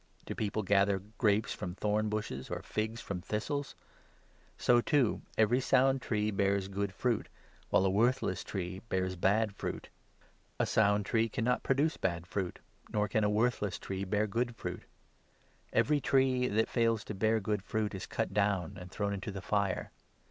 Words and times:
Do 0.25 0.33
people 0.33 0.63
gather 0.63 1.03
grapes 1.19 1.53
from 1.53 1.75
thorn 1.75 2.09
bushes, 2.09 2.49
or 2.49 2.63
figs 2.63 3.01
from 3.01 3.21
thistles? 3.21 3.75
So, 4.57 4.81
too, 4.81 5.21
every 5.37 5.59
sound 5.61 6.01
tree 6.01 6.31
bears 6.31 6.67
good 6.67 6.91
fruit, 6.91 7.29
while 7.69 7.85
a 7.85 7.89
worthless 7.91 8.43
tree 8.43 8.79
bears 8.89 9.15
bad 9.15 9.53
fruit. 9.55 9.89
A 10.59 10.65
sound 10.65 11.05
tree 11.05 11.29
cannot 11.29 11.61
produce 11.61 11.97
bad 11.97 12.25
fruit, 12.25 12.57
nor 12.91 13.07
can 13.07 13.23
a 13.23 13.29
worthless 13.29 13.77
tree 13.77 14.03
bear 14.03 14.25
good 14.25 14.55
fruit. 14.55 14.85
Every 15.71 16.01
tree 16.01 16.47
that 16.47 16.67
fails 16.67 17.03
to 17.03 17.13
bear 17.13 17.39
good 17.39 17.61
fruit 17.61 17.93
is 17.93 18.07
cut 18.07 18.33
down 18.33 18.77
and 18.81 18.89
thrown 18.89 19.13
into 19.13 19.29
the 19.31 19.39
fire. 19.43 19.91